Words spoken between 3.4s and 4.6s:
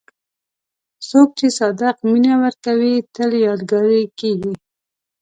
یادګاري کېږي.